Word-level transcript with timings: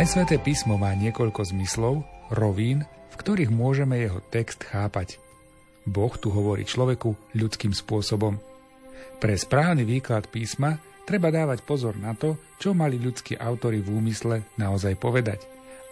Aj 0.00 0.08
sväté 0.08 0.40
písmo 0.40 0.80
má 0.80 0.96
niekoľko 0.96 1.52
zmyslov, 1.52 2.00
rovín, 2.32 2.88
v 3.12 3.14
ktorých 3.20 3.52
môžeme 3.52 4.00
jeho 4.00 4.24
text 4.32 4.64
chápať. 4.64 5.20
Boh 5.84 6.08
tu 6.16 6.32
hovorí 6.32 6.64
človeku 6.64 7.36
ľudským 7.36 7.76
spôsobom. 7.76 8.40
Pre 9.20 9.34
správny 9.36 9.84
výklad 9.84 10.32
písma 10.32 10.80
treba 11.04 11.28
dávať 11.28 11.60
pozor 11.68 12.00
na 12.00 12.16
to, 12.16 12.40
čo 12.56 12.72
mali 12.72 12.96
ľudskí 12.96 13.36
autory 13.36 13.84
v 13.84 13.92
úmysle 13.92 14.40
naozaj 14.56 14.96
povedať 14.96 15.44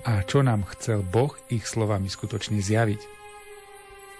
a 0.09 0.25
čo 0.25 0.41
nám 0.41 0.65
chcel 0.73 1.05
Boh 1.05 1.37
ich 1.53 1.69
slovami 1.69 2.09
skutočne 2.09 2.65
zjaviť. 2.65 3.01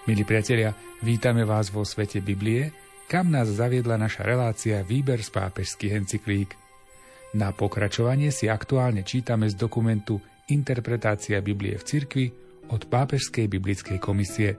Milí 0.05 0.21
priatelia, 0.21 0.77
vítame 1.01 1.49
vás 1.49 1.73
vo 1.73 1.81
svete 1.81 2.21
Biblie, 2.21 2.69
kam 3.09 3.33
nás 3.33 3.49
zaviedla 3.49 3.97
naša 3.97 4.21
relácia 4.21 4.85
Výber 4.85 5.25
z 5.25 5.33
pápežských 5.33 5.97
encyklík. 5.97 6.68
Na 7.37 7.53
pokračovanie 7.53 8.33
si 8.33 8.49
aktuálne 8.49 9.05
čítame 9.05 9.45
z 9.45 9.53
dokumentu 9.53 10.17
Interpretácia 10.49 11.37
Biblie 11.45 11.77
v 11.77 11.85
cirkvi 11.85 12.25
od 12.73 12.89
Pápežskej 12.89 13.45
biblickej 13.45 14.01
komisie. 14.01 14.57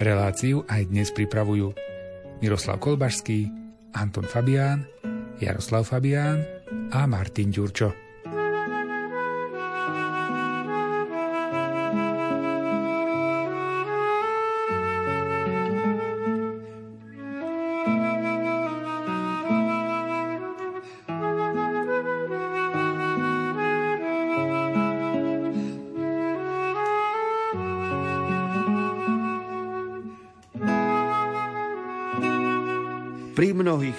Reláciu 0.00 0.64
aj 0.64 0.88
dnes 0.88 1.12
pripravujú 1.12 1.76
Miroslav 2.40 2.80
Kolbašský, 2.80 3.52
Anton 3.92 4.24
Fabián, 4.24 4.88
Jaroslav 5.36 5.84
Fabián 5.84 6.40
a 6.96 7.04
Martin 7.04 7.52
Ďurčo. 7.52 8.09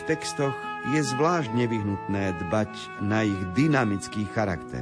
Mnohých 0.01 0.17
textoch 0.17 0.57
je 0.97 1.01
zvlášť 1.13 1.53
nevyhnutné 1.53 2.33
dbať 2.41 2.73
na 3.05 3.21
ich 3.21 3.37
dynamický 3.53 4.25
charakter. 4.33 4.81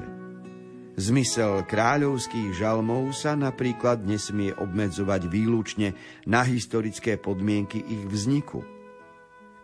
Zmysel 0.95 1.67
kráľovských 1.67 2.55
žalmov 2.55 3.11
sa 3.11 3.35
napríklad 3.35 4.07
nesmie 4.07 4.55
obmedzovať 4.55 5.27
výlučne 5.27 5.91
na 6.23 6.47
historické 6.47 7.19
podmienky 7.19 7.83
ich 7.83 8.07
vzniku. 8.07 8.63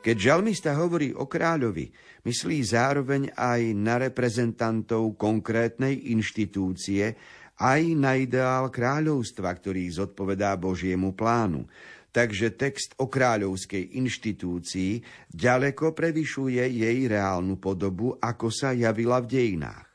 Keď 0.03 0.15
žalmista 0.19 0.75
hovorí 0.75 1.15
o 1.15 1.23
kráľovi, 1.23 1.87
myslí 2.27 2.59
zároveň 2.59 3.31
aj 3.31 3.61
na 3.79 3.95
reprezentantov 3.95 5.15
konkrétnej 5.15 6.11
inštitúcie, 6.11 7.15
aj 7.59 7.81
na 7.95 8.19
ideál 8.19 8.67
kráľovstva, 8.67 9.51
ktorý 9.55 9.87
zodpovedá 9.87 10.55
Božiemu 10.59 11.15
plánu, 11.15 11.67
takže 12.11 12.55
text 12.55 12.95
o 12.99 13.11
kráľovskej 13.11 13.95
inštitúcii 13.99 15.03
ďaleko 15.31 15.91
prevyšuje 15.91 16.63
jej 16.63 16.97
reálnu 17.07 17.59
podobu, 17.59 18.15
ako 18.19 18.47
sa 18.51 18.71
javila 18.71 19.19
v 19.23 19.27
dejinách. 19.27 19.87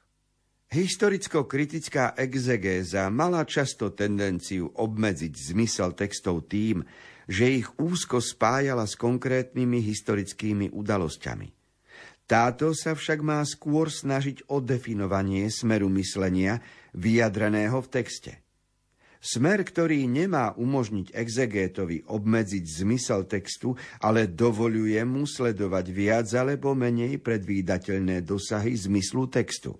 Historicko-kritická 0.70 2.14
exegéza 2.14 3.10
mala 3.10 3.42
často 3.42 3.90
tendenciu 3.90 4.70
obmedziť 4.70 5.32
zmysel 5.50 5.98
textov 5.98 6.46
tým, 6.46 6.86
že 7.26 7.58
ich 7.58 7.66
úzko 7.74 8.22
spájala 8.22 8.86
s 8.86 8.94
konkrétnymi 8.94 9.82
historickými 9.82 10.70
udalosťami. 10.70 11.50
Táto 12.30 12.70
sa 12.78 12.94
však 12.94 13.18
má 13.26 13.42
skôr 13.42 13.90
snažiť 13.90 14.46
o 14.54 14.62
definovanie 14.62 15.50
smeru 15.50 15.90
myslenia 15.98 16.62
vyjadreného 16.94 17.78
v 17.82 17.88
texte– 17.90 18.32
Smer, 19.20 19.60
ktorý 19.68 20.08
nemá 20.08 20.56
umožniť 20.56 21.12
exegétovi 21.12 22.08
obmedziť 22.08 22.64
zmysel 22.64 23.28
textu, 23.28 23.76
ale 24.00 24.32
dovoluje 24.32 24.96
mu 25.04 25.28
sledovať 25.28 25.86
viac 25.92 26.24
alebo 26.32 26.72
menej 26.72 27.20
predvídateľné 27.20 28.24
dosahy 28.24 28.72
zmyslu 28.72 29.28
textu. 29.28 29.76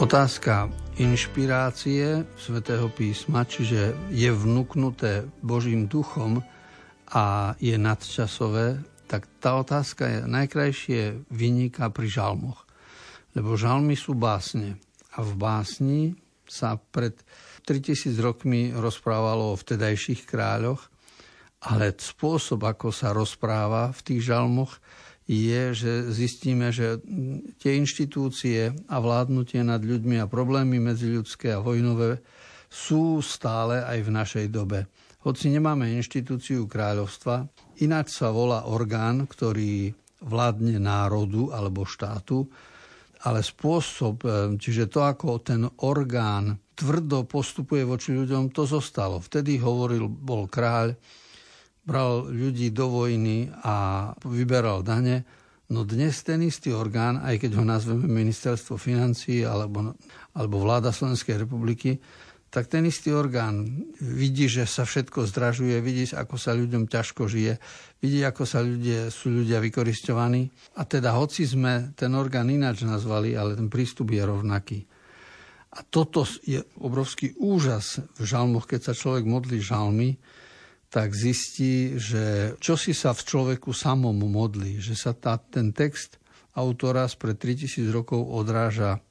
Otázka 0.00 0.72
inšpirácie 0.98 2.26
svätého 2.34 2.90
písma, 2.90 3.46
čiže 3.46 3.94
je 4.10 4.30
vnúknuté 4.30 5.26
Božím 5.40 5.86
duchom, 5.86 6.42
a 7.08 7.56
je 7.56 7.76
nadčasové, 7.80 8.84
tak 9.08 9.24
tá 9.40 9.56
otázka 9.56 10.04
je 10.04 10.18
najkrajšie 10.28 11.00
vyniká 11.32 11.88
pri 11.88 12.08
žalmoch. 12.08 12.68
Lebo 13.32 13.56
žalmy 13.56 13.96
sú 13.96 14.12
básne. 14.12 14.76
A 15.16 15.24
v 15.24 15.32
básni 15.40 16.02
sa 16.44 16.76
pred 16.76 17.16
3000 17.64 18.12
rokmi 18.20 18.72
rozprávalo 18.76 19.52
o 19.52 19.60
vtedajších 19.60 20.28
kráľoch, 20.28 20.92
ale 21.64 21.96
spôsob, 21.96 22.64
ako 22.64 22.92
sa 22.92 23.16
rozpráva 23.16 23.90
v 23.90 24.00
tých 24.04 24.28
žalmoch, 24.28 24.76
je, 25.28 25.62
že 25.76 25.92
zistíme, 26.08 26.72
že 26.72 27.04
tie 27.60 27.76
inštitúcie 27.76 28.72
a 28.88 28.96
vládnutie 28.96 29.60
nad 29.60 29.84
ľuďmi 29.84 30.16
a 30.24 30.30
problémy 30.30 30.80
medziľudské 30.80 31.52
a 31.52 31.60
vojnové 31.60 32.24
sú 32.72 33.20
stále 33.20 33.84
aj 33.84 33.98
v 34.08 34.10
našej 34.10 34.46
dobe. 34.48 34.88
Hoci 35.28 35.52
nemáme 35.52 35.92
inštitúciu 36.00 36.64
kráľovstva, 36.64 37.44
ináč 37.84 38.16
sa 38.16 38.32
volá 38.32 38.64
orgán, 38.64 39.28
ktorý 39.28 39.92
vládne 40.24 40.80
národu 40.80 41.52
alebo 41.52 41.84
štátu, 41.84 42.48
ale 43.28 43.44
spôsob, 43.44 44.16
e, 44.24 44.28
čiže 44.56 44.88
to, 44.88 45.04
ako 45.04 45.42
ten 45.42 45.66
orgán 45.84 46.56
tvrdo 46.78 47.26
postupuje 47.26 47.82
voči 47.82 48.14
ľuďom, 48.14 48.54
to 48.54 48.62
zostalo. 48.62 49.18
Vtedy 49.18 49.58
hovoril, 49.58 50.06
bol 50.06 50.46
kráľ, 50.46 50.94
bral 51.88 52.28
ľudí 52.28 52.68
do 52.68 52.92
vojny 52.92 53.48
a 53.64 54.12
vyberal 54.28 54.84
dane. 54.84 55.24
No 55.72 55.88
dnes 55.88 56.20
ten 56.20 56.44
istý 56.44 56.76
orgán, 56.76 57.24
aj 57.24 57.40
keď 57.40 57.56
ho 57.56 57.64
nazveme 57.64 58.04
ministerstvo 58.04 58.76
financí 58.76 59.40
alebo, 59.48 59.96
alebo 60.36 60.56
vláda 60.60 60.92
Slovenskej 60.92 61.48
republiky, 61.48 61.96
tak 62.48 62.72
ten 62.72 62.88
istý 62.88 63.12
orgán 63.12 63.84
vidí, 64.00 64.48
že 64.48 64.64
sa 64.64 64.88
všetko 64.88 65.28
zdražuje, 65.28 65.76
vidí, 65.84 66.08
ako 66.08 66.40
sa 66.40 66.56
ľuďom 66.56 66.88
ťažko 66.88 67.28
žije, 67.28 67.60
vidí, 68.00 68.24
ako 68.24 68.48
sa 68.48 68.64
ľudia, 68.64 69.12
sú 69.12 69.28
ľudia 69.28 69.60
vykoristovaní. 69.60 70.48
A 70.80 70.88
teda 70.88 71.12
hoci 71.12 71.44
sme 71.44 71.92
ten 71.92 72.08
orgán 72.16 72.48
ináč 72.48 72.88
nazvali, 72.88 73.36
ale 73.36 73.52
ten 73.52 73.68
prístup 73.68 74.16
je 74.16 74.24
rovnaký. 74.24 74.80
A 75.76 75.84
toto 75.84 76.24
je 76.48 76.64
obrovský 76.80 77.36
úžas 77.36 78.00
v 78.16 78.24
žalmoch, 78.24 78.64
keď 78.64 78.80
sa 78.88 78.94
človek 78.96 79.28
modlí 79.28 79.60
žalmy, 79.60 80.16
tak 80.88 81.12
zistí, 81.12 82.00
že 82.00 82.56
čo 82.60 82.74
si 82.80 82.96
sa 82.96 83.12
v 83.12 83.24
človeku 83.24 83.76
samom 83.76 84.16
modlí, 84.16 84.80
že 84.80 84.96
sa 84.96 85.12
tá, 85.12 85.36
ten 85.36 85.72
text 85.76 86.16
autora 86.56 87.04
spred 87.06 87.36
3000 87.36 87.92
rokov 87.92 88.24
odráža 88.24 89.04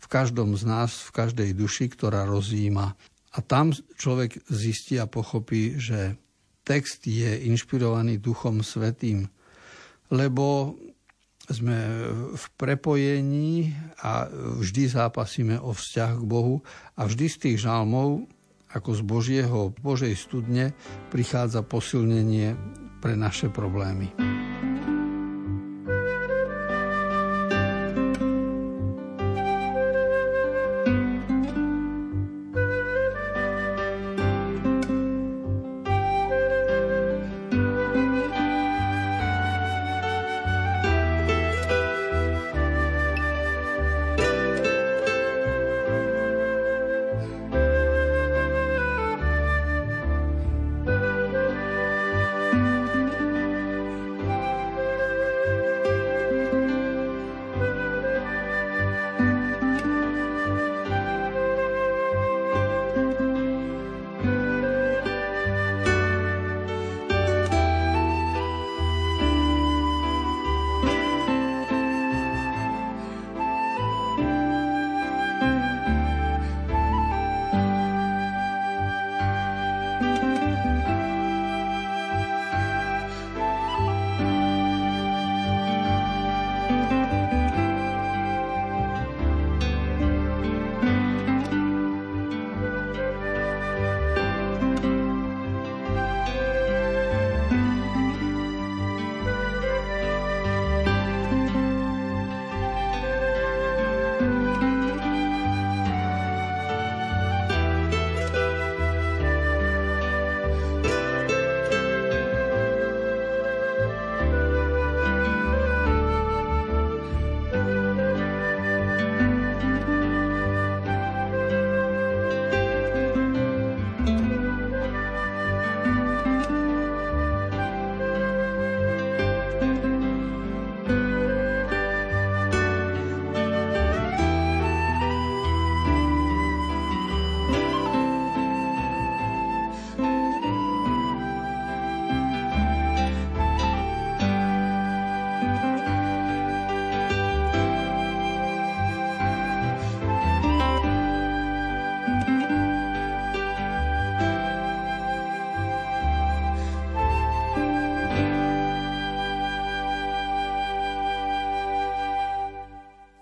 v 0.00 0.06
každom 0.10 0.58
z 0.58 0.66
nás, 0.66 1.06
v 1.06 1.10
každej 1.14 1.50
duši, 1.54 1.86
ktorá 1.92 2.26
rozjíma. 2.26 2.98
A 3.30 3.38
tam 3.46 3.70
človek 3.70 4.42
zistí 4.50 4.98
a 4.98 5.06
pochopí, 5.06 5.78
že 5.78 6.18
text 6.66 7.06
je 7.06 7.46
inšpirovaný 7.46 8.18
Duchom 8.18 8.66
Svetým, 8.66 9.30
lebo 10.10 10.74
sme 11.50 11.78
v 12.34 12.44
prepojení 12.54 13.74
a 14.02 14.30
vždy 14.30 14.86
zápasíme 14.86 15.58
o 15.58 15.74
vzťah 15.74 16.12
k 16.18 16.24
Bohu 16.26 16.62
a 16.94 17.06
vždy 17.06 17.26
z 17.26 17.36
tých 17.38 17.58
žalmov, 17.66 18.26
ako 18.70 18.90
z 18.94 19.02
Božieho, 19.02 19.60
Božej 19.82 20.14
studne, 20.14 20.74
prichádza 21.10 21.66
posilnenie 21.66 22.54
pre 23.02 23.18
naše 23.18 23.50
problémy. 23.50 24.14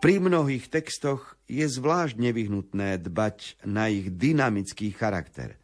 Pri 0.09 0.25
mnohých 0.25 0.73
textoch 0.73 1.37
je 1.45 1.69
zvlášť 1.69 2.17
nevyhnutné 2.17 2.97
dbať 2.97 3.61
na 3.69 3.93
ich 3.93 4.09
dynamický 4.09 4.89
charakter. 4.97 5.61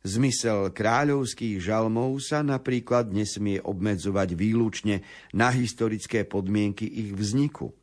Zmysel 0.00 0.72
kráľovských 0.72 1.60
žalmov 1.60 2.16
sa 2.24 2.40
napríklad 2.40 3.12
nesmie 3.12 3.60
obmedzovať 3.60 4.28
výlučne 4.32 5.04
na 5.36 5.52
historické 5.52 6.24
podmienky 6.24 6.88
ich 6.88 7.12
vzniku. 7.12 7.76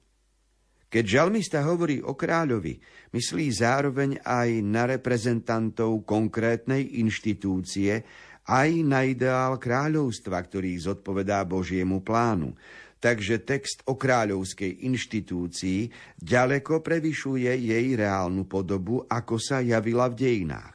Keď 0.89 1.05
žalmista 1.05 1.61
hovorí 1.61 2.01
o 2.01 2.17
kráľovi, 2.17 2.81
myslí 3.13 3.45
zároveň 3.53 4.25
aj 4.25 4.65
na 4.65 4.89
reprezentantov 4.89 6.01
konkrétnej 6.01 6.97
inštitúcie, 6.97 8.01
aj 8.49 8.69
na 8.81 9.05
ideál 9.05 9.61
kráľovstva, 9.61 10.49
ktorý 10.49 10.81
zodpovedá 10.81 11.45
Božiemu 11.45 12.01
plánu, 12.01 12.57
takže 13.06 13.46
text 13.46 13.86
o 13.86 13.94
kráľovskej 13.94 14.81
inštitúcii 14.90 15.94
ďaleko 16.18 16.81
prevyšuje 16.81 17.54
jej 17.54 17.94
reálnu 17.94 18.50
podobu, 18.50 19.06
ako 19.06 19.38
sa 19.38 19.62
javila 19.62 20.10
v 20.10 20.18
dejinách. 20.18 20.74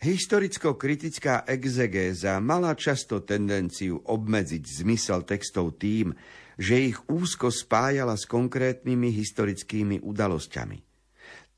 Historicko-kritická 0.00 1.44
exegéza 1.44 2.40
mala 2.40 2.72
často 2.72 3.20
tendenciu 3.20 4.00
obmedziť 4.00 4.64
zmysel 4.80 5.28
textov 5.28 5.76
tým, 5.76 6.16
že 6.56 6.88
ich 6.88 6.98
úzko 7.04 7.52
spájala 7.52 8.16
s 8.16 8.24
konkrétnymi 8.24 9.12
historickými 9.12 10.00
udalosťami. 10.00 10.80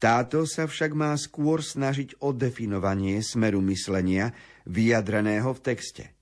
Táto 0.03 0.43
sa 0.45 0.67
však 0.67 0.91
má 0.93 1.15
skôr 1.15 1.63
snažiť 1.63 2.19
o 2.19 2.35
definovanie 2.35 3.23
smeru 3.23 3.63
myslenia 3.71 4.35
vyjadreného 4.67 5.55
v 5.55 5.63
texte. 5.63 6.14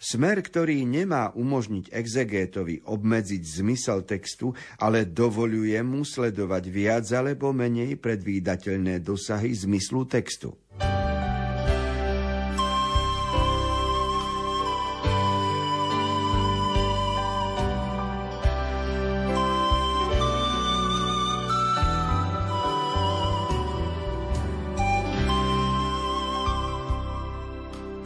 Smer, 0.00 0.40
ktorý 0.40 0.88
nemá 0.88 1.28
umožniť 1.36 1.92
exegétovi 1.92 2.80
obmedziť 2.88 3.42
zmysel 3.60 4.08
textu, 4.08 4.56
ale 4.80 5.04
dovoluje 5.04 5.76
mu 5.84 6.08
sledovať 6.08 6.64
viac 6.72 7.04
alebo 7.12 7.52
menej 7.52 8.00
predvídateľné 8.00 9.04
dosahy 9.04 9.52
zmyslu 9.52 10.08
textu. 10.08 10.56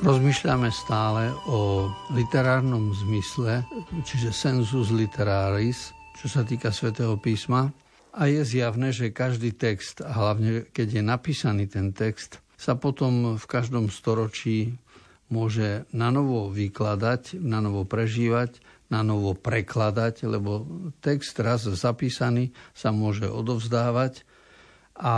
Rozmýšľame 0.04 0.68
stále 0.68 1.32
o 1.48 1.88
literárnom 2.12 2.92
zmysle, 2.92 3.64
čiže 4.04 4.36
sensus 4.36 4.92
literaris, 4.92 5.96
čo 6.20 6.28
sa 6.28 6.44
týka 6.44 6.68
svätého 6.68 7.16
písma. 7.16 7.72
A 8.12 8.28
je 8.28 8.44
zjavné, 8.44 8.92
že 8.92 9.16
každý 9.16 9.56
text, 9.56 10.04
a 10.04 10.12
hlavne 10.12 10.68
keď 10.76 11.00
je 11.00 11.02
napísaný 11.08 11.64
ten 11.72 11.96
text, 11.96 12.44
sa 12.52 12.76
potom 12.76 13.40
v 13.40 13.46
každom 13.48 13.88
storočí 13.88 14.76
môže 15.32 15.88
na 15.96 16.12
novo 16.12 16.52
vykladať, 16.52 17.40
na 17.40 17.64
novo 17.64 17.88
prežívať, 17.88 18.60
na 18.93 19.00
novo 19.00 19.32
prekladať, 19.32 20.29
lebo 20.29 20.69
text 21.00 21.40
raz 21.40 21.64
zapísaný 21.64 22.52
sa 22.76 22.93
môže 22.93 23.24
odovzdávať 23.24 24.20
a 25.00 25.17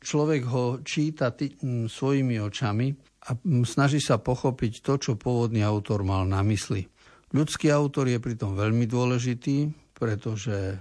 človek 0.00 0.42
ho 0.48 0.64
číta 0.80 1.36
tý, 1.36 1.52
svojimi 1.86 2.40
očami 2.40 2.96
a 3.26 3.34
snaží 3.66 3.98
sa 3.98 4.22
pochopiť 4.22 4.86
to, 4.86 4.92
čo 5.02 5.12
pôvodný 5.18 5.66
autor 5.66 6.06
mal 6.06 6.22
na 6.22 6.46
mysli. 6.46 6.86
Ľudský 7.34 7.74
autor 7.74 8.06
je 8.06 8.22
pritom 8.22 8.54
veľmi 8.54 8.86
dôležitý, 8.86 9.74
pretože 9.98 10.78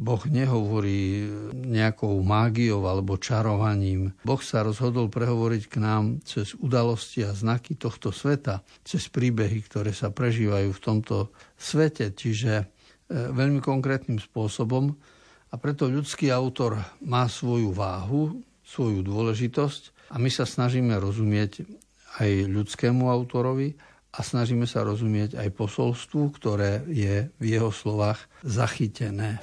Boh 0.00 0.22
nehovorí 0.24 1.28
nejakou 1.52 2.24
mágiou 2.24 2.88
alebo 2.88 3.20
čarovaním. 3.20 4.16
Boh 4.24 4.40
sa 4.40 4.64
rozhodol 4.64 5.12
prehovoriť 5.12 5.62
k 5.68 5.76
nám 5.76 6.24
cez 6.24 6.56
udalosti 6.56 7.20
a 7.26 7.36
znaky 7.36 7.76
tohto 7.76 8.08
sveta, 8.08 8.64
cez 8.80 9.12
príbehy, 9.12 9.60
ktoré 9.66 9.92
sa 9.92 10.08
prežívajú 10.08 10.72
v 10.72 10.80
tomto 10.80 11.36
svete, 11.60 12.16
čiže 12.16 12.52
e, 12.56 12.64
veľmi 13.12 13.60
konkrétnym 13.60 14.16
spôsobom. 14.16 14.96
A 15.52 15.54
preto 15.60 15.90
ľudský 15.90 16.32
autor 16.32 16.80
má 17.04 17.28
svoju 17.28 17.74
váhu, 17.74 18.40
svoju 18.64 19.04
dôležitosť 19.04 19.99
a 20.10 20.14
my 20.18 20.30
sa 20.30 20.42
snažíme 20.42 20.98
rozumieť 20.98 21.62
aj 22.18 22.50
ľudskému 22.50 23.06
autorovi 23.06 23.78
a 24.10 24.26
snažíme 24.26 24.66
sa 24.66 24.82
rozumieť 24.82 25.38
aj 25.38 25.48
posolstvu, 25.54 26.22
ktoré 26.34 26.82
je 26.90 27.30
v 27.38 27.44
jeho 27.46 27.70
slovách 27.70 28.26
zachytené. 28.42 29.38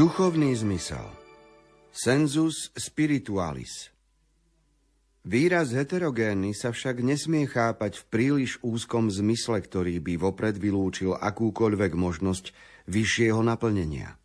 Duchovný 0.00 0.56
zmysel. 0.56 1.04
Sensus 1.92 2.72
spiritualis. 2.72 3.92
Výraz 5.28 5.76
heterogénny 5.76 6.56
sa 6.56 6.72
však 6.72 7.04
nesmie 7.04 7.44
chápať 7.44 8.00
v 8.00 8.04
príliš 8.08 8.56
úzkom 8.64 9.12
zmysle, 9.12 9.60
ktorý 9.60 10.00
by 10.00 10.16
vopred 10.16 10.56
vylúčil 10.56 11.12
akúkoľvek 11.20 11.92
možnosť 12.00 12.56
vyššieho 12.88 13.44
naplnenia. 13.44 14.16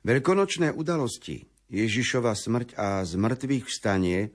Veľkonočné 0.00 0.72
udalosti, 0.72 1.44
Ježišova 1.68 2.32
smrť 2.32 2.80
a 2.80 3.04
zmrtvých 3.04 3.68
vstanie 3.68 4.32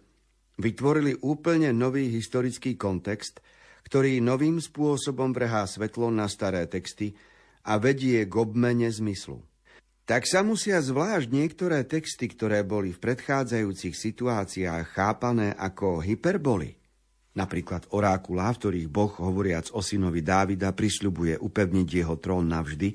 vytvorili 0.61 1.25
úplne 1.25 1.73
nový 1.73 2.13
historický 2.13 2.77
kontext, 2.77 3.41
ktorý 3.89 4.21
novým 4.21 4.61
spôsobom 4.61 5.33
vrhá 5.33 5.65
svetlo 5.65 6.13
na 6.13 6.29
staré 6.29 6.69
texty 6.69 7.17
a 7.65 7.81
vedie 7.81 8.29
k 8.29 8.33
obmene 8.37 8.93
zmyslu 8.93 9.41
tak 10.05 10.29
sa 10.29 10.45
musia 10.45 10.77
zvlášť 10.79 11.33
niektoré 11.33 11.81
texty, 11.81 12.29
ktoré 12.29 12.62
boli 12.62 12.93
v 12.93 13.01
predchádzajúcich 13.01 13.97
situáciách 13.97 14.85
chápané 14.93 15.51
ako 15.57 16.00
hyperboly, 16.05 16.77
napríklad 17.33 17.89
orákula, 17.89 18.53
v 18.53 18.59
ktorých 18.62 18.89
Boh, 18.93 19.09
hovoriac 19.17 19.74
o 19.74 19.81
synovi 19.81 20.21
Dávida, 20.21 20.77
prisľubuje 20.77 21.41
upevniť 21.41 21.88
jeho 21.89 22.15
trón 22.21 22.45
navždy, 22.47 22.93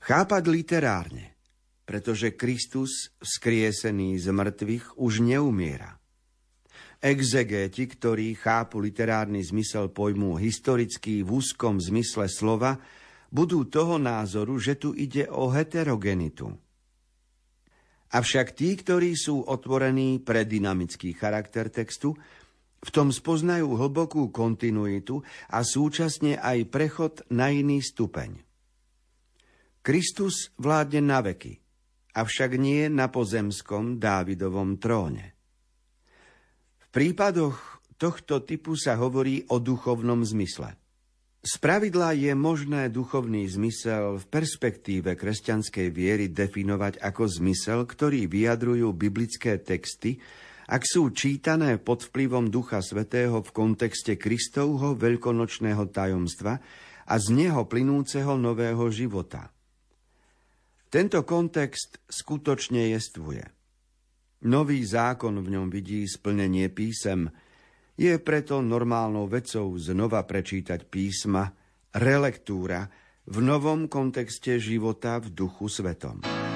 chápať 0.00 0.42
literárne. 0.48 1.38
pretože 1.88 2.36
Kristus, 2.36 3.16
vzkriesený 3.16 4.20
z 4.20 4.28
mŕtvych, 4.28 5.00
už 5.00 5.24
neumiera. 5.24 5.96
Exegéti, 7.00 7.88
ktorí 7.88 8.36
chápu 8.36 8.84
literárny 8.84 9.40
zmysel 9.40 9.88
pojmu 9.88 10.36
historický 10.36 11.24
v 11.24 11.40
úzkom 11.40 11.80
zmysle 11.80 12.28
slova, 12.28 12.76
budú 13.28 13.68
toho 13.68 14.00
názoru, 14.00 14.56
že 14.56 14.76
tu 14.80 14.96
ide 14.96 15.28
o 15.28 15.52
heterogenitu. 15.52 16.48
Avšak 18.08 18.56
tí, 18.56 18.72
ktorí 18.72 19.12
sú 19.12 19.44
otvorení 19.44 20.24
pre 20.24 20.48
dynamický 20.48 21.12
charakter 21.12 21.68
textu, 21.68 22.16
v 22.78 22.90
tom 22.94 23.12
spoznajú 23.12 23.74
hlbokú 23.74 24.30
kontinuitu 24.30 25.20
a 25.50 25.60
súčasne 25.60 26.38
aj 26.40 26.58
prechod 26.70 27.14
na 27.28 27.52
iný 27.52 27.84
stupeň. 27.84 28.38
Kristus 29.82 30.54
vládne 30.56 31.02
na 31.04 31.20
veky, 31.20 31.58
avšak 32.16 32.56
nie 32.56 32.86
na 32.88 33.10
pozemskom 33.10 33.98
Dávidovom 33.98 34.78
tróne. 34.78 35.36
V 36.78 36.86
prípadoch 36.94 37.82
tohto 37.98 38.40
typu 38.46 38.78
sa 38.78 38.96
hovorí 38.96 39.44
o 39.50 39.60
duchovnom 39.60 40.22
zmysle. 40.24 40.87
Spravidla 41.38 42.18
je 42.18 42.34
možné 42.34 42.90
duchovný 42.90 43.46
zmysel 43.46 44.18
v 44.18 44.24
perspektíve 44.26 45.14
kresťanskej 45.14 45.88
viery 45.94 46.26
definovať 46.34 46.98
ako 46.98 47.30
zmysel, 47.30 47.86
ktorý 47.86 48.26
vyjadrujú 48.26 48.90
biblické 48.90 49.62
texty, 49.62 50.18
ak 50.66 50.82
sú 50.82 51.14
čítané 51.14 51.78
pod 51.78 52.10
vplyvom 52.10 52.50
Ducha 52.50 52.82
Svetého 52.82 53.38
v 53.40 53.50
kontexte 53.54 54.18
Kristovho 54.18 54.98
veľkonočného 54.98 55.86
tajomstva 55.94 56.58
a 57.06 57.14
z 57.16 57.26
neho 57.32 57.64
plynúceho 57.70 58.34
nového 58.34 58.90
života. 58.90 59.54
Tento 60.90 61.22
kontext 61.22 62.02
skutočne 62.10 62.90
jestvuje. 62.98 63.46
Nový 64.44 64.82
zákon 64.82 65.38
v 65.38 65.54
ňom 65.54 65.70
vidí 65.70 66.02
splnenie 66.02 66.66
písem, 66.66 67.30
je 67.98 68.14
preto 68.22 68.62
normálnou 68.62 69.26
vecou 69.26 69.74
znova 69.74 70.22
prečítať 70.22 70.86
písma, 70.86 71.50
relektúra 71.98 72.86
v 73.26 73.36
novom 73.42 73.90
kontexte 73.90 74.62
života 74.62 75.18
v 75.18 75.34
duchu 75.34 75.66
svetom. 75.66 76.47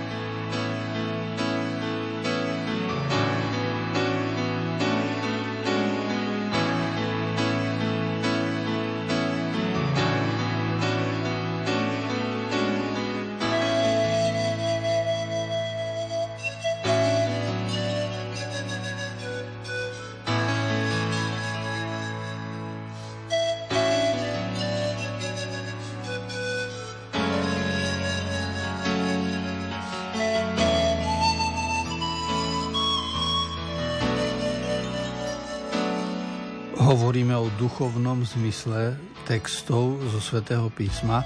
Duchovnom 37.62 38.26
zmysle 38.26 38.99
textov 39.23 39.95
zo 40.11 40.19
svätého 40.19 40.66
písma, 40.75 41.23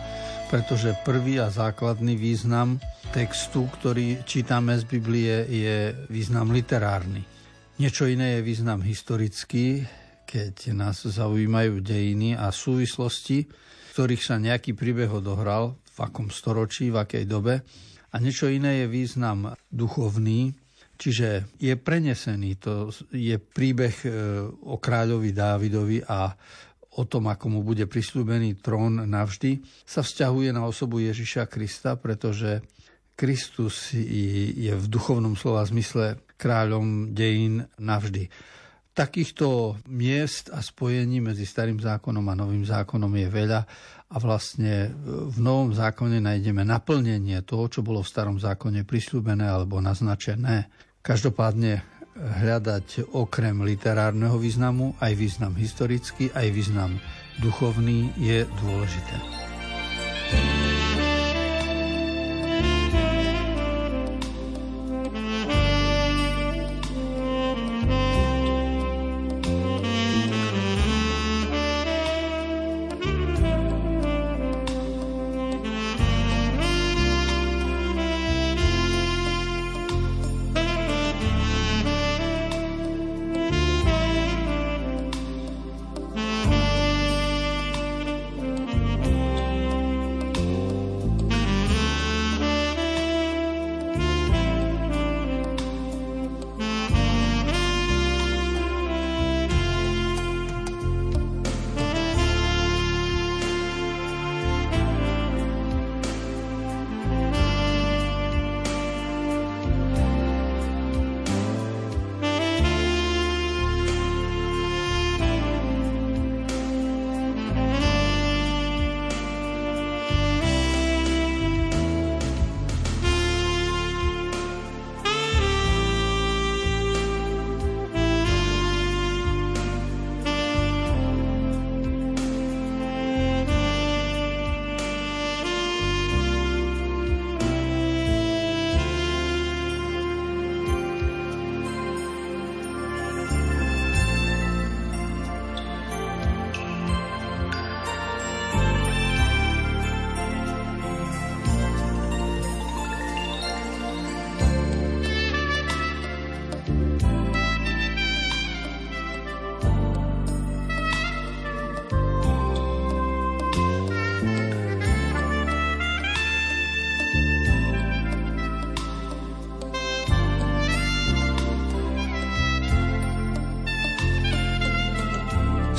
pretože 0.52 0.92
prvý 1.00 1.40
a 1.40 1.48
základný 1.48 2.12
význam 2.12 2.76
textu, 3.08 3.64
ktorý 3.64 4.20
čítame 4.28 4.76
z 4.76 4.84
Biblie, 4.84 5.48
je 5.48 5.96
význam 6.12 6.52
literárny. 6.52 7.24
Niečo 7.80 8.04
iné 8.04 8.36
je 8.36 8.44
význam 8.44 8.84
historický, 8.84 9.88
keď 10.28 10.76
nás 10.76 11.08
zaujímajú 11.08 11.80
dejiny 11.80 12.36
a 12.36 12.52
súvislosti, 12.52 13.48
v 13.48 13.90
ktorých 13.96 14.20
sa 14.20 14.36
nejaký 14.36 14.76
príbeh 14.76 15.08
odohral, 15.08 15.80
v 15.88 15.98
akom 16.04 16.28
storočí, 16.28 16.92
v 16.92 17.00
akej 17.00 17.24
dobe. 17.24 17.64
A 18.12 18.20
niečo 18.20 18.52
iné 18.52 18.84
je 18.84 18.92
význam 18.92 19.56
duchovný, 19.72 20.52
Čiže 20.96 21.60
je 21.60 21.76
prenesený, 21.76 22.56
to 22.56 22.88
je 23.12 23.36
príbeh 23.36 23.96
e, 24.04 24.08
o 24.48 24.80
kráľovi 24.80 25.30
Dávidovi 25.36 26.00
a 26.08 26.32
o 26.96 27.04
tom, 27.04 27.28
ako 27.28 27.46
mu 27.52 27.60
bude 27.60 27.84
prislúbený 27.84 28.56
trón 28.64 29.04
navždy, 29.04 29.60
sa 29.84 30.00
vzťahuje 30.00 30.56
na 30.56 30.64
osobu 30.64 31.04
Ježiša 31.04 31.44
Krista, 31.52 32.00
pretože 32.00 32.64
Kristus 33.16 33.92
je 33.92 34.72
v 34.72 34.86
duchovnom 34.88 35.36
slova 35.36 35.64
zmysle 35.68 36.20
kráľom 36.40 37.12
dejín 37.16 37.64
navždy. 37.80 38.28
Takýchto 38.96 39.76
miest 39.92 40.48
a 40.48 40.64
spojení 40.64 41.20
medzi 41.20 41.44
starým 41.44 41.76
zákonom 41.76 42.24
a 42.32 42.34
novým 42.36 42.64
zákonom 42.64 43.12
je 43.12 43.28
veľa 43.28 43.60
a 44.08 44.16
vlastne 44.16 44.88
v 45.04 45.36
novom 45.36 45.76
zákone 45.76 46.16
nájdeme 46.16 46.64
naplnenie 46.64 47.44
toho, 47.44 47.68
čo 47.68 47.84
bolo 47.84 48.00
v 48.00 48.08
starom 48.08 48.40
zákone 48.40 48.88
prislúbené 48.88 49.44
alebo 49.44 49.84
naznačené. 49.84 50.72
Každopádne 51.06 51.86
hľadať 52.18 53.14
okrem 53.14 53.62
literárneho 53.62 54.34
významu 54.42 54.98
aj 54.98 55.12
význam 55.14 55.54
historický, 55.54 56.34
aj 56.34 56.50
význam 56.50 56.98
duchovný 57.38 58.10
je 58.18 58.42
dôležité. 58.58 59.16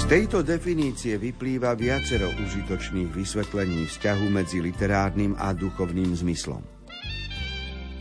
Tejto 0.08 0.40
definície 0.40 1.20
vyplýva 1.20 1.76
viacero 1.76 2.32
užitočných 2.32 3.12
vysvetlení 3.12 3.92
vzťahu 3.92 4.26
medzi 4.32 4.64
literárnym 4.64 5.36
a 5.36 5.52
duchovným 5.52 6.16
zmyslom. 6.16 6.64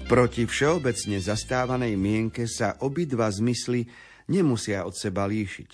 Proti 0.07 0.47
všeobecne 0.47 1.19
zastávanej 1.19 1.99
mienke 1.99 2.47
sa 2.47 2.79
obidva 2.79 3.27
zmysly 3.27 3.91
nemusia 4.31 4.87
od 4.87 4.95
seba 4.95 5.27
líšiť. 5.27 5.71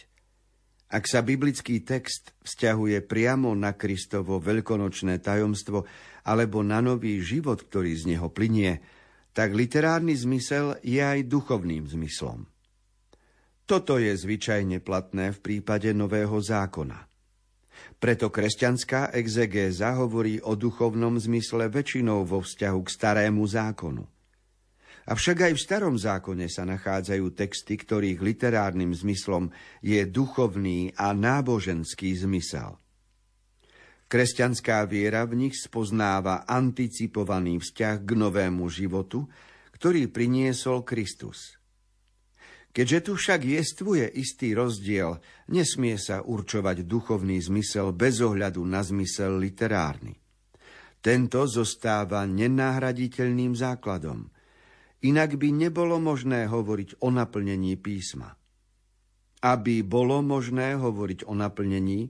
Ak 0.97 1.05
sa 1.05 1.21
biblický 1.21 1.85
text 1.85 2.33
vzťahuje 2.41 3.05
priamo 3.05 3.53
na 3.53 3.76
Kristovo 3.76 4.41
veľkonočné 4.41 5.21
tajomstvo 5.21 5.85
alebo 6.25 6.65
na 6.65 6.80
nový 6.80 7.21
život, 7.21 7.61
ktorý 7.61 7.93
z 7.93 8.17
neho 8.17 8.33
plinie, 8.33 8.80
tak 9.37 9.52
literárny 9.52 10.17
zmysel 10.17 10.80
je 10.80 11.04
aj 11.04 11.28
duchovným 11.28 11.85
zmyslom. 11.93 12.51
Toto 13.73 13.97
je 13.97 14.13
zvyčajne 14.13 14.85
platné 14.85 15.32
v 15.32 15.39
prípade 15.41 15.97
Nového 15.97 16.37
zákona. 16.37 17.08
Preto 17.97 18.28
kresťanská 18.28 19.17
exegéza 19.17 19.97
hovorí 19.97 20.37
o 20.45 20.52
duchovnom 20.52 21.17
zmysle 21.17 21.73
väčšinou 21.73 22.21
vo 22.28 22.45
vzťahu 22.45 22.80
k 22.85 22.89
starému 22.93 23.41
zákonu. 23.49 24.04
Avšak 25.08 25.49
aj 25.49 25.52
v 25.56 25.65
starom 25.65 25.97
zákone 25.97 26.52
sa 26.52 26.69
nachádzajú 26.69 27.32
texty, 27.32 27.80
ktorých 27.80 28.21
literárnym 28.21 28.93
zmyslom 28.93 29.49
je 29.80 30.04
duchovný 30.04 30.93
a 30.93 31.17
náboženský 31.17 32.13
zmysel. 32.13 32.76
Kresťanská 34.04 34.85
viera 34.85 35.25
v 35.25 35.49
nich 35.49 35.56
spoznáva 35.56 36.45
anticipovaný 36.45 37.65
vzťah 37.65 38.04
k 38.04 38.11
novému 38.21 38.69
životu, 38.69 39.25
ktorý 39.73 40.13
priniesol 40.13 40.85
Kristus. 40.85 41.62
Keďže 42.73 42.99
tu 43.04 43.13
však 43.21 43.45
jestvuje 43.45 44.08
istý 44.17 44.56
rozdiel, 44.56 45.21
nesmie 45.52 46.00
sa 46.00 46.25
určovať 46.25 46.89
duchovný 46.89 47.37
zmysel 47.41 47.93
bez 47.93 48.25
ohľadu 48.25 48.65
na 48.65 48.80
zmysel 48.80 49.37
literárny. 49.37 50.17
Tento 51.04 51.45
zostáva 51.45 52.25
nenahraditeľným 52.25 53.52
základom– 53.52 54.25
Inak 55.02 55.35
by 55.35 55.50
nebolo 55.50 55.99
možné 55.99 56.47
hovoriť 56.47 57.02
o 57.02 57.11
naplnení 57.11 57.75
písma. 57.75 58.39
Aby 59.43 59.82
bolo 59.82 60.23
možné 60.23 60.78
hovoriť 60.78 61.26
o 61.26 61.35
naplnení, 61.35 62.06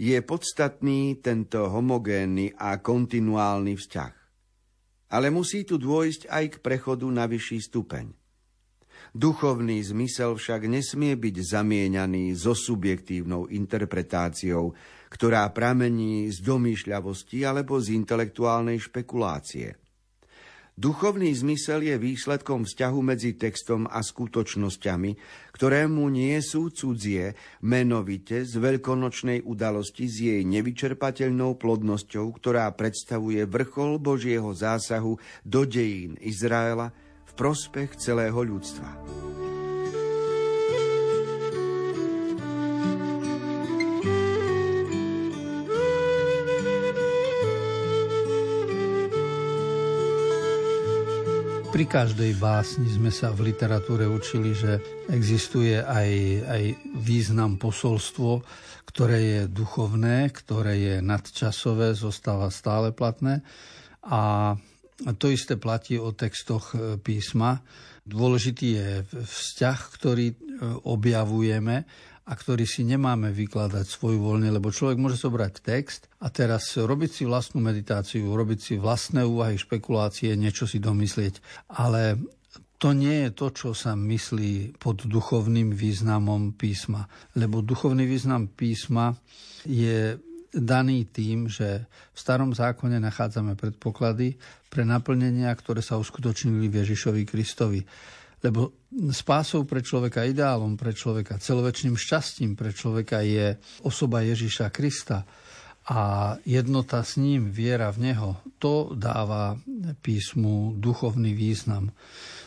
je 0.00 0.16
podstatný 0.24 1.20
tento 1.20 1.68
homogénny 1.68 2.56
a 2.56 2.80
kontinuálny 2.80 3.76
vzťah. 3.76 4.14
Ale 5.12 5.28
musí 5.28 5.68
tu 5.68 5.76
dôjsť 5.76 6.32
aj 6.32 6.44
k 6.48 6.56
prechodu 6.64 7.04
na 7.12 7.28
vyšší 7.28 7.60
stupeň. 7.60 8.16
Duchovný 9.10 9.82
zmysel 9.82 10.38
však 10.38 10.70
nesmie 10.70 11.18
byť 11.18 11.36
zamieňaný 11.42 12.34
so 12.38 12.54
subjektívnou 12.54 13.50
interpretáciou, 13.50 14.70
ktorá 15.10 15.50
pramení 15.50 16.30
z 16.30 16.38
domýšľavosti 16.46 17.42
alebo 17.42 17.82
z 17.82 17.98
intelektuálnej 17.98 18.78
špekulácie– 18.78 19.74
Duchovný 20.80 21.36
zmysel 21.36 21.92
je 21.92 22.00
výsledkom 22.00 22.64
vzťahu 22.64 23.00
medzi 23.04 23.36
textom 23.36 23.84
a 23.84 24.00
skutočnosťami, 24.00 25.12
ktoré 25.52 25.84
mu 25.84 26.08
nie 26.08 26.40
sú 26.40 26.72
cudzie, 26.72 27.36
menovite 27.60 28.48
z 28.48 28.56
veľkonočnej 28.56 29.44
udalosti 29.44 30.08
s 30.08 30.16
jej 30.24 30.40
nevyčerpateľnou 30.40 31.60
plodnosťou, 31.60 32.32
ktorá 32.32 32.64
predstavuje 32.72 33.44
vrchol 33.44 34.00
Božieho 34.00 34.56
zásahu 34.56 35.20
do 35.44 35.68
dejín 35.68 36.16
Izraela 36.16 36.96
prospech 37.40 37.96
celého 37.96 38.36
ľudstva. 38.36 39.00
Pri 51.72 51.88
každej 51.88 52.36
básni 52.36 52.92
sme 52.92 53.08
sa 53.08 53.32
v 53.32 53.56
literatúre 53.56 54.04
učili, 54.04 54.52
že 54.52 54.84
existuje 55.08 55.80
aj, 55.80 56.10
aj 56.44 56.62
význam 57.00 57.56
posolstvo, 57.56 58.44
ktoré 58.84 59.16
je 59.16 59.40
duchovné, 59.48 60.28
ktoré 60.28 60.76
je 60.76 60.94
nadčasové, 61.00 61.96
zostáva 61.96 62.52
stále 62.52 62.92
platné. 62.92 63.40
A 64.04 64.52
to 65.16 65.32
isté 65.32 65.56
platí 65.56 65.96
o 65.96 66.12
textoch 66.12 66.76
e, 66.76 67.00
písma. 67.00 67.64
Dôležitý 68.04 68.66
je 68.76 68.88
vzťah, 69.08 69.78
ktorý 69.96 70.26
e, 70.32 70.36
objavujeme 70.84 71.76
a 72.30 72.32
ktorý 72.36 72.68
si 72.68 72.86
nemáme 72.86 73.32
vykladať 73.32 73.86
svoj 73.88 74.20
voľne, 74.20 74.52
lebo 74.52 74.70
človek 74.70 75.00
môže 75.00 75.18
zobrať 75.18 75.52
text 75.64 76.06
a 76.22 76.30
teraz 76.30 76.76
robiť 76.78 77.10
si 77.10 77.22
vlastnú 77.26 77.58
meditáciu, 77.64 78.30
robiť 78.30 78.58
si 78.60 78.74
vlastné 78.76 79.26
úvahy, 79.26 79.58
špekulácie, 79.58 80.38
niečo 80.38 80.68
si 80.68 80.78
domyslieť. 80.78 81.42
Ale 81.74 82.20
to 82.80 82.96
nie 82.96 83.28
je 83.28 83.30
to, 83.36 83.46
čo 83.52 83.68
sa 83.76 83.92
myslí 83.92 84.80
pod 84.80 85.04
duchovným 85.04 85.74
významom 85.74 86.56
písma. 86.56 87.10
Lebo 87.36 87.60
duchovný 87.60 88.08
význam 88.08 88.48
písma 88.48 89.12
je 89.68 90.16
daný 90.50 91.06
tým, 91.10 91.46
že 91.46 91.86
v 92.14 92.18
starom 92.18 92.50
zákone 92.50 92.98
nachádzame 92.98 93.54
predpoklady 93.54 94.34
pre 94.66 94.82
naplnenia, 94.82 95.50
ktoré 95.54 95.82
sa 95.82 95.98
uskutočnili 95.98 96.66
v 96.66 96.78
Ježišovi 96.82 97.22
Kristovi. 97.26 97.80
Lebo 98.40 98.88
spásou 99.12 99.68
pre 99.68 99.84
človeka, 99.84 100.26
ideálom 100.26 100.74
pre 100.74 100.96
človeka, 100.96 101.38
celovečným 101.38 101.94
šťastím 101.94 102.56
pre 102.56 102.72
človeka 102.72 103.20
je 103.20 103.54
osoba 103.84 104.24
Ježiša 104.24 104.72
Krista 104.72 105.28
a 105.90 106.34
jednota 106.44 107.04
s 107.04 107.18
ním, 107.20 107.50
viera 107.52 107.90
v 107.92 108.10
Neho, 108.10 108.40
to 108.56 108.94
dáva 108.96 109.58
písmu 110.00 110.76
duchovný 110.78 111.34
význam. 111.34 111.90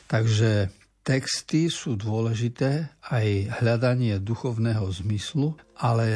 Takže 0.07 0.71
texty 1.03 1.67
sú 1.67 1.99
dôležité, 1.99 2.87
aj 3.11 3.59
hľadanie 3.59 4.17
duchovného 4.23 4.87
zmyslu, 4.89 5.59
ale 5.83 6.07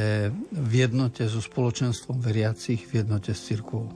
v 0.56 0.74
jednote 0.88 1.28
so 1.28 1.44
spoločenstvom 1.44 2.24
veriacich, 2.24 2.88
v 2.88 3.04
jednote 3.04 3.36
s 3.36 3.52
cirkvou. 3.52 3.92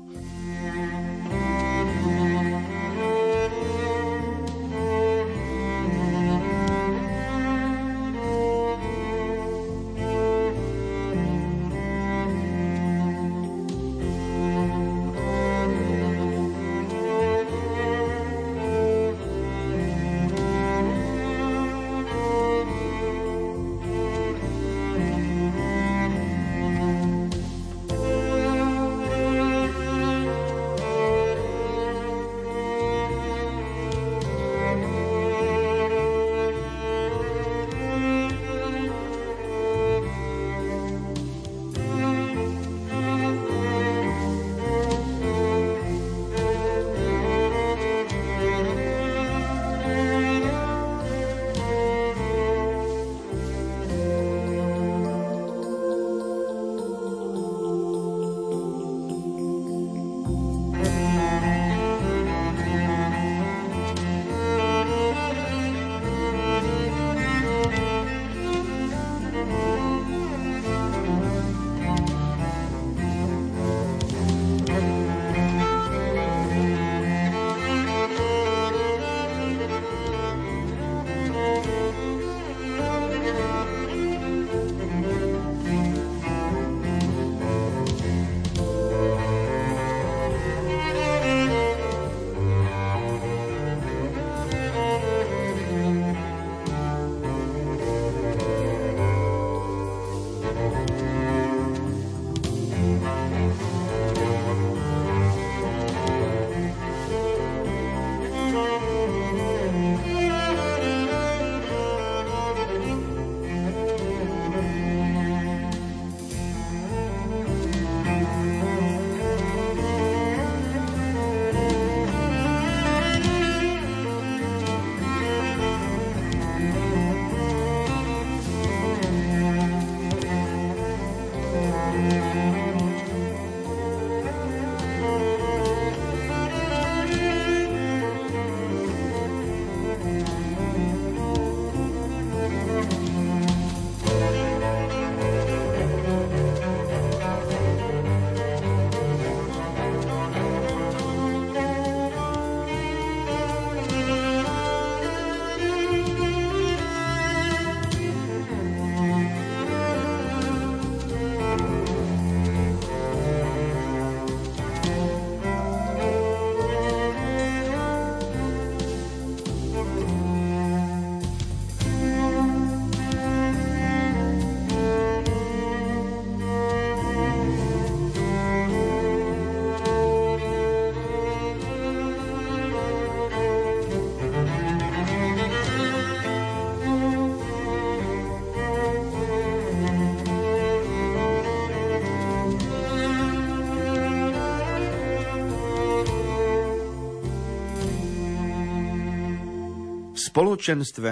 Spoločenstve 200.41 201.11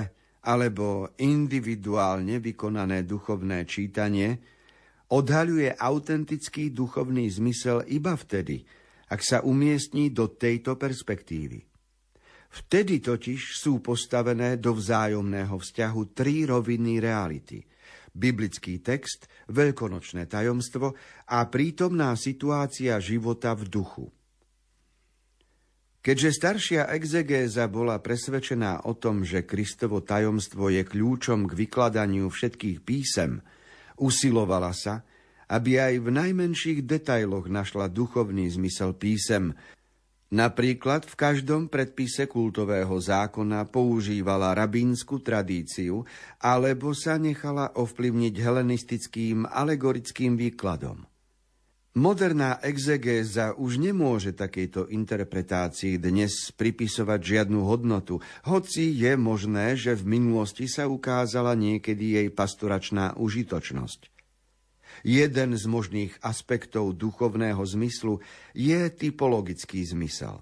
alebo 0.49 1.13
individuálne 1.21 2.41
vykonané 2.41 3.05
duchovné 3.05 3.61
čítanie 3.69 4.41
odhaľuje 5.13 5.77
autentický 5.77 6.73
duchovný 6.73 7.29
zmysel 7.29 7.85
iba 7.93 8.17
vtedy, 8.17 8.65
ak 9.05 9.21
sa 9.21 9.45
umiestní 9.45 10.09
do 10.09 10.33
tejto 10.33 10.81
perspektívy. 10.81 11.61
Vtedy 12.49 13.05
totiž 13.05 13.53
sú 13.53 13.85
postavené 13.85 14.57
do 14.57 14.73
vzájomného 14.73 15.61
vzťahu 15.61 16.01
tri 16.09 16.49
roviny 16.49 16.97
reality. 16.97 17.61
Biblický 18.09 18.81
text, 18.81 19.29
veľkonočné 19.53 20.25
tajomstvo 20.25 20.97
a 21.29 21.45
prítomná 21.45 22.17
situácia 22.17 22.97
života 22.97 23.53
v 23.53 23.69
duchu. 23.69 24.09
Keďže 25.99 26.29
staršia 26.31 26.81
exegéza 26.95 27.67
bola 27.67 27.99
presvedčená 27.99 28.87
o 28.87 28.95
tom, 28.95 29.27
že 29.27 29.43
Kristovo 29.43 29.99
tajomstvo 29.99 30.71
je 30.71 30.87
kľúčom 30.87 31.43
k 31.43 31.67
vykladaniu 31.67 32.31
všetkých 32.31 32.79
písem, 32.87 33.43
usilovala 33.99 34.71
sa, 34.71 35.03
aby 35.51 35.75
aj 35.75 35.93
v 35.99 36.07
najmenších 36.13 36.87
detailoch 36.87 37.51
našla 37.51 37.91
duchovný 37.91 38.47
zmysel 38.47 38.95
písem, 38.95 39.51
Napríklad 40.29 41.09
v 41.09 41.15
každom 41.17 41.73
predpise 41.73 42.29
kultového 42.29 42.93
zákona 42.93 43.65
používala 43.65 44.53
rabínsku 44.53 45.25
tradíciu 45.25 46.05
alebo 46.37 46.93
sa 46.93 47.17
nechala 47.17 47.73
ovplyvniť 47.73 48.37
helenistickým 48.37 49.49
alegorickým 49.49 50.37
výkladom. 50.37 51.08
Moderná 51.99 52.63
exegéza 52.63 53.51
už 53.59 53.75
nemôže 53.75 54.31
takejto 54.31 54.87
interpretácii 54.87 55.99
dnes 55.99 56.47
pripisovať 56.55 57.19
žiadnu 57.19 57.59
hodnotu, 57.67 58.23
hoci 58.47 58.95
je 58.95 59.19
možné, 59.19 59.75
že 59.75 59.99
v 59.99 60.15
minulosti 60.15 60.71
sa 60.71 60.87
ukázala 60.87 61.59
niekedy 61.59 62.15
jej 62.15 62.27
pastoračná 62.31 63.19
užitočnosť. 63.19 64.15
Jeden 65.03 65.59
z 65.59 65.63
možných 65.67 66.15
aspektov 66.23 66.95
duchovného 66.95 67.59
zmyslu 67.67 68.23
je 68.55 68.79
typologický 68.95 69.83
zmysel. 69.83 70.39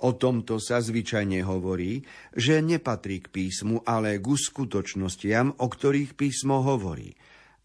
O 0.00 0.16
tomto 0.16 0.56
sa 0.56 0.80
zvyčajne 0.80 1.44
hovorí, 1.44 2.00
že 2.32 2.64
nepatrí 2.64 3.20
k 3.20 3.28
písmu, 3.28 3.84
ale 3.84 4.16
k 4.16 4.24
skutočnostiam, 4.24 5.52
o 5.52 5.68
ktorých 5.68 6.16
písmo 6.16 6.64
hovorí. 6.64 7.12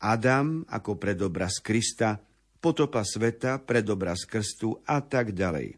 Adam 0.04 0.68
ako 0.68 1.00
predobraz 1.00 1.64
Krista, 1.64 2.27
potopa 2.58 3.06
sveta, 3.06 3.62
predobraz 3.62 4.26
krstu 4.26 4.82
a 4.86 5.02
tak 5.04 5.34
ďalej. 5.34 5.78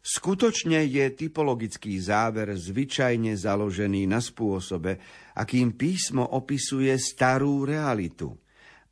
Skutočne 0.00 0.80
je 0.88 1.12
typologický 1.12 2.00
záver 2.00 2.56
zvyčajne 2.56 3.36
založený 3.36 4.08
na 4.08 4.24
spôsobe, 4.24 4.96
akým 5.36 5.76
písmo 5.76 6.24
opisuje 6.24 6.96
starú 6.96 7.68
realitu– 7.68 8.32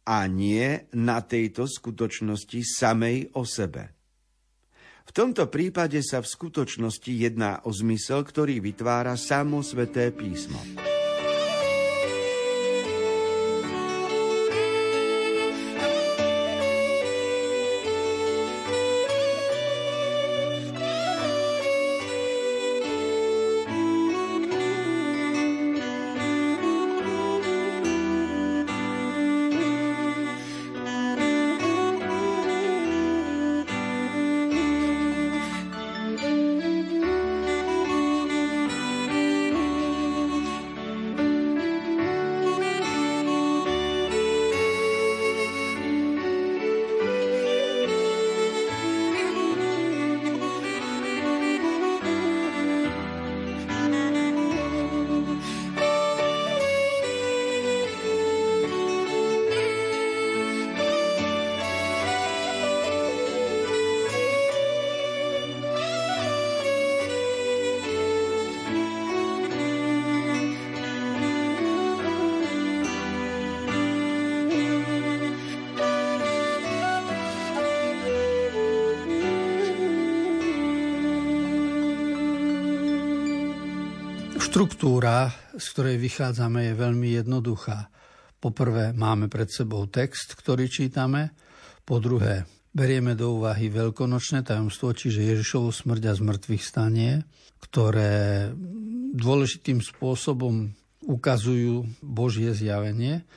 a 0.08 0.24
nie 0.24 0.88
na 0.96 1.20
tejto 1.20 1.68
skutočnosti 1.68 2.64
samej 2.64 3.36
o 3.36 3.44
sebe. 3.44 3.92
V 5.04 5.12
tomto 5.12 5.52
prípade 5.52 6.00
sa 6.00 6.24
v 6.24 6.28
skutočnosti 6.28 7.12
jedná 7.12 7.60
o 7.68 7.72
zmysel, 7.72 8.24
ktorý 8.24 8.60
vytvára 8.64 9.20
samo 9.20 9.60
sveté 9.60 10.08
písmo. 10.12 10.60
Štruktúra, 84.48 85.28
z 85.60 85.66
ktorej 85.76 86.00
vychádzame, 86.00 86.72
je 86.72 86.80
veľmi 86.80 87.20
jednoduchá. 87.20 87.92
Poprvé 88.40 88.96
máme 88.96 89.28
pred 89.28 89.44
sebou 89.52 89.84
text, 89.92 90.40
ktorý 90.40 90.72
čítame. 90.72 91.36
Po 91.84 92.00
druhé, 92.00 92.48
berieme 92.72 93.12
do 93.12 93.36
úvahy 93.36 93.68
veľkonočné 93.68 94.48
tajomstvo, 94.48 94.96
čiže 94.96 95.36
Ježišovu 95.36 95.68
smrť 95.68 96.02
a 96.08 96.16
zmrtvých 96.16 96.64
stanie, 96.64 97.28
ktoré 97.60 98.48
dôležitým 99.12 99.84
spôsobom 99.84 100.72
ukazujú 101.04 101.84
Božie 102.00 102.48
zjavenie. 102.56 103.28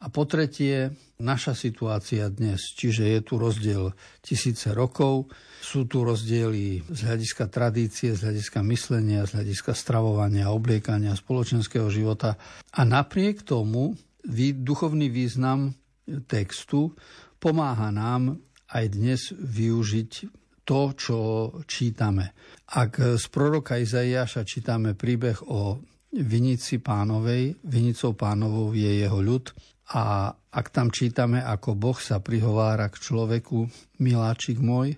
A 0.00 0.08
po 0.08 0.24
tretie, 0.24 0.96
naša 1.20 1.52
situácia 1.52 2.32
dnes, 2.32 2.72
čiže 2.72 3.04
je 3.04 3.20
tu 3.20 3.36
rozdiel 3.36 3.92
tisíce 4.24 4.72
rokov, 4.72 5.28
sú 5.60 5.84
tu 5.84 6.00
rozdiely 6.00 6.88
z 6.88 7.00
hľadiska 7.04 7.52
tradície, 7.52 8.16
z 8.16 8.24
hľadiska 8.24 8.64
myslenia, 8.64 9.28
z 9.28 9.36
hľadiska 9.36 9.76
stravovania, 9.76 10.48
obliekania, 10.48 11.12
spoločenského 11.12 11.92
života. 11.92 12.40
A 12.72 12.88
napriek 12.88 13.44
tomu 13.44 13.92
duchovný 14.24 15.12
význam 15.12 15.76
textu 16.24 16.96
pomáha 17.36 17.92
nám 17.92 18.40
aj 18.72 18.84
dnes 18.96 19.20
využiť 19.36 20.12
to, 20.64 20.80
čo 20.96 21.18
čítame. 21.68 22.32
Ak 22.72 22.96
z 22.96 23.24
proroka 23.28 23.76
Izaiáša 23.76 24.48
čítame 24.48 24.96
príbeh 24.96 25.44
o 25.50 25.82
vinici 26.14 26.80
pánovej, 26.80 27.58
vinicou 27.68 28.16
pánovou 28.16 28.72
je 28.72 29.04
jeho 29.04 29.20
ľud, 29.20 29.50
a 29.90 30.30
ak 30.30 30.66
tam 30.70 30.94
čítame, 30.94 31.42
ako 31.42 31.74
Boh 31.74 31.98
sa 31.98 32.22
prihovára 32.22 32.90
k 32.90 33.02
človeku, 33.02 33.66
miláčik 34.02 34.62
môj, 34.62 34.94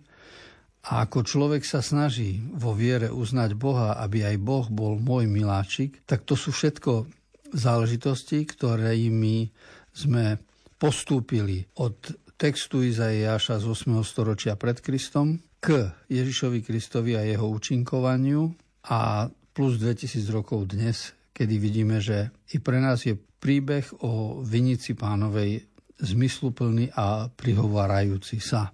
a 0.83 1.07
ako 1.07 1.22
človek 1.22 1.62
sa 1.62 1.78
snaží 1.78 2.42
vo 2.42 2.74
viere 2.74 3.07
uznať 3.07 3.55
Boha, 3.55 3.94
aby 4.02 4.26
aj 4.26 4.37
Boh 4.42 4.66
bol 4.66 4.98
môj 4.98 5.31
miláčik, 5.31 6.02
tak 6.11 6.26
to 6.26 6.35
sú 6.35 6.50
všetko 6.50 7.07
záležitosti, 7.55 8.42
ktoré 8.42 8.98
my 9.07 9.46
sme 9.94 10.42
postúpili 10.83 11.62
od 11.78 11.94
textu 12.35 12.83
Izaiáša 12.83 13.62
z 13.62 13.64
8. 13.70 14.02
storočia 14.02 14.59
pred 14.59 14.83
Kristom 14.83 15.38
k 15.62 15.94
Ježišovi 16.11 16.66
Kristovi 16.66 17.14
a 17.14 17.22
jeho 17.22 17.46
účinkovaniu 17.46 18.50
a 18.90 19.31
plus 19.55 19.78
2000 19.78 20.26
rokov 20.35 20.74
dnes, 20.74 21.14
kedy 21.32 21.54
vidíme, 21.56 21.98
že 21.98 22.30
i 22.52 22.60
pre 22.60 22.78
nás 22.78 23.02
je 23.08 23.16
príbeh 23.16 24.04
o 24.04 24.44
vinici 24.44 24.94
pánovej 24.94 25.64
zmysluplný 25.98 26.92
a 26.94 27.26
prihovarajúci 27.26 28.38
sa. 28.38 28.70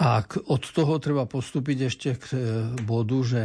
A 0.00 0.24
od 0.24 0.62
toho 0.70 0.96
treba 0.96 1.28
postúpiť 1.28 1.78
ešte 1.90 2.10
k 2.16 2.24
e, 2.32 2.38
bodu, 2.88 3.18
že 3.20 3.42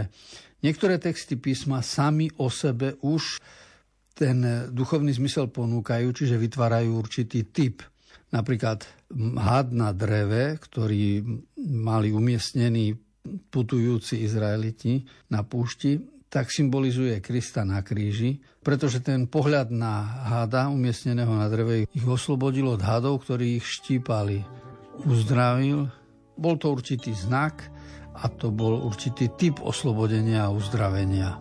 niektoré 0.64 1.02
texty 1.02 1.36
písma 1.36 1.84
sami 1.84 2.32
o 2.40 2.48
sebe 2.48 2.96
už 3.04 3.44
ten 4.16 4.72
duchovný 4.72 5.12
zmysel 5.12 5.52
ponúkajú, 5.52 6.16
čiže 6.16 6.40
vytvárajú 6.40 6.96
určitý 6.96 7.52
typ. 7.52 7.84
Napríklad 8.32 8.88
had 9.36 9.76
na 9.76 9.92
dreve, 9.92 10.56
ktorý 10.56 11.20
mali 11.68 12.16
umiestnený 12.16 12.96
putujúci 13.52 14.24
Izraeliti 14.24 15.04
na 15.36 15.44
púšti, 15.44 16.15
tak 16.30 16.52
symbolizuje 16.52 17.22
Krista 17.24 17.64
na 17.64 17.80
kríži, 17.86 18.44
pretože 18.60 19.00
ten 19.00 19.30
pohľad 19.30 19.72
na 19.72 20.26
hada 20.26 20.68
umiestneného 20.68 21.32
na 21.32 21.48
dreve 21.48 21.88
ich 21.94 22.06
oslobodil 22.06 22.76
od 22.76 22.82
hadov, 22.82 23.24
ktorí 23.24 23.62
ich 23.62 23.66
štípali. 23.66 24.44
Uzdravil. 25.06 25.88
Bol 26.36 26.56
to 26.60 26.76
určitý 26.76 27.16
znak 27.16 27.72
a 28.16 28.28
to 28.28 28.52
bol 28.52 28.84
určitý 28.84 29.32
typ 29.36 29.64
oslobodenia 29.64 30.48
a 30.48 30.54
uzdravenia. 30.54 31.40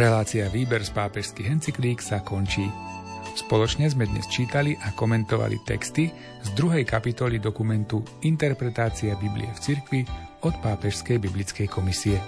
Relácia 0.00 0.48
Výber 0.48 0.80
z 0.80 0.96
pápežských 0.96 1.48
encyklík 1.60 2.00
sa 2.00 2.24
končí. 2.24 2.89
Spoločne 3.30 3.86
sme 3.86 4.10
dnes 4.10 4.26
čítali 4.26 4.74
a 4.74 4.90
komentovali 4.90 5.62
texty 5.62 6.10
z 6.42 6.48
druhej 6.58 6.82
kapitoly 6.82 7.38
dokumentu 7.38 8.02
Interpretácia 8.26 9.14
Biblie 9.14 9.46
v 9.50 9.62
cirkvi 9.62 10.00
od 10.42 10.54
Pápežskej 10.58 11.22
biblickej 11.22 11.66
komisie. 11.70 12.18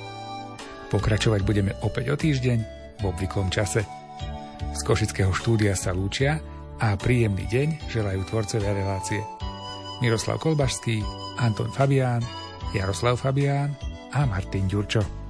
Pokračovať 0.93 1.41
budeme 1.43 1.73
opäť 1.83 2.13
o 2.13 2.17
týždeň 2.19 2.59
v 3.01 3.05
obvyklom 3.09 3.49
čase. 3.51 3.83
Z 4.73 4.81
Košického 4.87 5.35
štúdia 5.35 5.75
sa 5.75 5.91
lúčia 5.91 6.39
a 6.79 6.95
príjemný 6.95 7.49
deň 7.51 7.89
želajú 7.91 8.23
tvorcovia 8.29 8.73
relácie. 8.75 9.23
Miroslav 10.03 10.43
Kolbašský, 10.43 11.03
Anton 11.39 11.71
Fabián, 11.71 12.23
Jaroslav 12.75 13.19
Fabián 13.19 13.75
a 14.15 14.27
Martin 14.27 14.67
Ďurčo. 14.67 15.22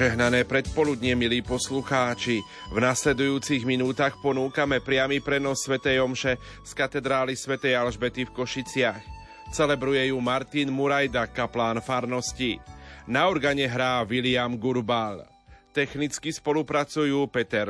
Požehnané 0.00 0.48
predpoludne, 0.48 1.12
milí 1.12 1.44
poslucháči. 1.44 2.40
V 2.72 2.78
nasledujúcich 2.80 3.68
minútach 3.68 4.16
ponúkame 4.24 4.80
priamy 4.80 5.20
prenos 5.20 5.60
Sv. 5.60 5.76
Omše 5.76 6.40
z 6.40 6.70
katedrály 6.72 7.36
Sv. 7.36 7.60
Alžbety 7.60 8.24
v 8.24 8.32
Košiciach. 8.32 9.04
Celebruje 9.52 10.08
ju 10.08 10.16
Martin 10.16 10.72
Murajda, 10.72 11.28
kaplán 11.28 11.84
farnosti. 11.84 12.56
Na 13.04 13.28
organe 13.28 13.68
hrá 13.68 14.00
William 14.08 14.56
Gurbal. 14.56 15.20
Technicky 15.76 16.32
spolupracujú 16.32 17.28
Peter 17.28 17.68